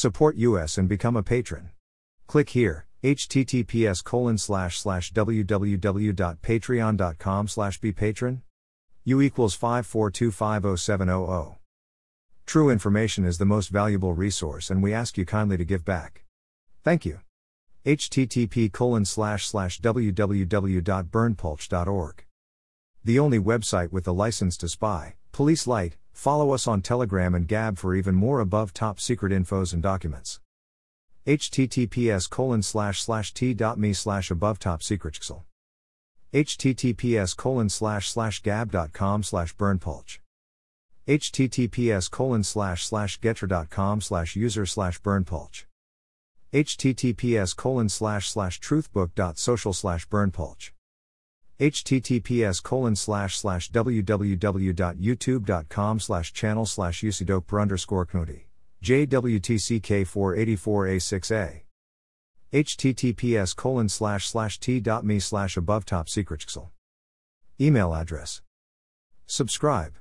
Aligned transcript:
Support 0.00 0.36
us 0.38 0.78
and 0.78 0.88
become 0.88 1.14
a 1.14 1.22
patron. 1.22 1.72
Click 2.26 2.48
here, 2.48 2.86
https 3.04 4.02
colon 4.02 4.38
slash 4.38 4.80
slash 4.80 5.12
www.patreon.com 5.12 7.48
slash. 7.48 7.78
U 9.04 9.20
equals 9.20 9.58
542507000. 9.58 11.56
True 12.46 12.70
information 12.70 13.26
is 13.26 13.36
the 13.36 13.44
most 13.44 13.68
valuable 13.68 14.14
resource 14.14 14.70
and 14.70 14.82
we 14.82 14.94
ask 14.94 15.18
you 15.18 15.26
kindly 15.26 15.58
to 15.58 15.66
give 15.66 15.84
back. 15.84 16.24
Thank 16.82 17.04
you. 17.04 17.20
http 17.84 18.72
colon 18.72 19.04
slash 19.04 19.44
slash 19.44 19.82
www.berndpulch.org. 19.82 22.24
The 23.04 23.18
only 23.18 23.38
website 23.38 23.92
with 23.92 24.04
the 24.04 24.14
license 24.14 24.56
to 24.56 24.68
spy, 24.70 25.16
Police 25.40 25.66
Light, 25.66 25.96
follow 26.12 26.52
us 26.52 26.66
on 26.66 26.82
Telegram 26.82 27.34
and 27.34 27.48
Gab 27.48 27.78
for 27.78 27.94
even 27.94 28.14
more 28.14 28.40
above 28.40 28.74
top 28.74 29.00
secret 29.00 29.32
infos 29.32 29.72
and 29.72 29.82
documents. 29.82 30.38
https 31.26 32.28
colon 32.28 32.62
slash 32.62 33.00
slash 33.00 33.32
t.me 33.32 33.94
slash 33.94 34.30
above 34.30 34.58
top 34.58 34.82
secret 34.82 35.18
https 36.34 37.34
colon 37.34 37.70
slash 37.70 38.10
slash 38.10 38.42
gab.com 38.42 39.22
slash 39.22 39.56
berndpulch 39.56 40.18
https 41.08 42.10
colon 42.10 42.44
slash 42.44 42.84
slash 42.84 43.18
gettr.com 43.18 44.02
slash 44.02 44.36
user 44.36 44.66
slash 44.66 45.00
berndpulch 45.00 45.64
https 46.52 47.56
colon 47.56 47.88
slash 47.88 48.28
slash 48.28 48.60
truthbook.social 48.60 49.72
slash 49.72 50.06
berndpulch 50.06 50.72
https 51.60 52.62
colon 52.62 52.96
slash 52.96 53.36
slash 53.36 53.70
www.youtube.com 53.70 56.00
slash 56.00 56.32
channel 56.32 56.66
slash 56.66 57.02
usidok 57.02 57.60
underscore 57.60 58.06
knuti 58.06 58.44
jwtck 58.82 60.06
484a6a 60.06 61.60
https 62.52 63.54
colon 63.54 63.88
slash 63.88 64.26
slash 64.26 64.58
t.me 64.58 65.20
slash 65.20 65.56
above 65.56 65.84
top 65.84 66.08
secret 66.08 66.44
email 67.60 67.94
address. 67.94 68.42
Subscribe 69.26 69.94